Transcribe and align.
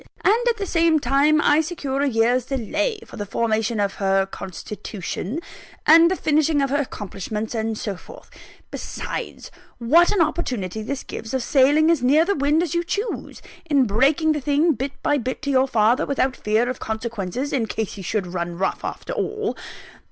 And, 0.25 0.47
at 0.49 0.57
the 0.57 0.65
same 0.65 0.99
time, 0.99 1.39
I 1.43 1.61
secure 1.61 2.01
a 2.01 2.07
year's 2.09 2.45
delay, 2.45 3.01
for 3.05 3.17
the 3.17 3.25
formation 3.27 3.79
of 3.79 3.93
her 4.01 4.25
constitution, 4.25 5.39
and 5.85 6.09
the 6.09 6.15
finishing 6.15 6.59
of 6.59 6.71
her 6.71 6.81
accomplishments, 6.81 7.53
and 7.53 7.77
so 7.77 7.95
forth. 7.95 8.31
Besides, 8.71 9.51
what 9.77 10.11
an 10.11 10.19
opportunity 10.19 10.81
this 10.81 11.03
gives 11.03 11.35
of 11.35 11.43
sailing 11.43 11.91
as 11.91 12.01
near 12.01 12.25
the 12.25 12.33
wind 12.33 12.63
as 12.63 12.73
you 12.73 12.83
choose, 12.83 13.43
in 13.69 13.85
breaking 13.85 14.31
the 14.31 14.41
thing, 14.41 14.71
bit 14.71 14.93
by 15.03 15.19
bit, 15.19 15.39
to 15.43 15.51
your 15.51 15.67
father, 15.67 16.07
without 16.07 16.35
fear 16.35 16.67
of 16.67 16.79
consequences, 16.79 17.53
in 17.53 17.67
case 17.67 17.93
he 17.93 18.01
should 18.01 18.25
run 18.25 18.57
rough 18.57 18.83
after 18.83 19.13
all. 19.13 19.55